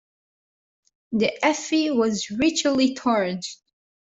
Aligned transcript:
The 1.11 1.29
effigy 1.45 1.91
was 1.91 2.31
ritually 2.31 2.95
torched. 2.95 3.57